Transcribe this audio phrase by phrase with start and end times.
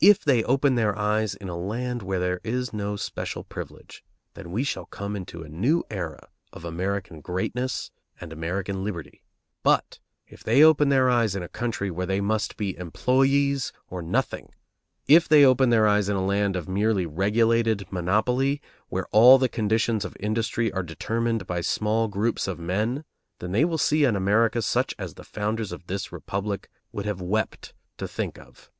[0.00, 4.04] If they open their eyes in a land where there is no special privilege,
[4.34, 7.90] then we shall come into a new era of American greatness
[8.20, 9.24] and American liberty;
[9.64, 9.98] but
[10.28, 14.50] if they open their eyes in a country where they must be employees or nothing,
[15.08, 19.48] if they open their eyes in a land of merely regulated monopoly, where all the
[19.48, 23.02] conditions of industry are determined by small groups of men,
[23.40, 27.20] then they will see an America such as the founders of this Republic would have
[27.20, 28.70] wept to think of.